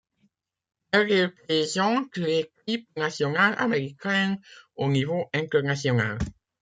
Elle 0.91 1.25
représente 1.25 2.17
l'équipe 2.17 2.89
nationale 2.97 3.53
américaine 3.59 4.41
au 4.75 4.87
niveau 4.89 5.29
international. 5.31 6.17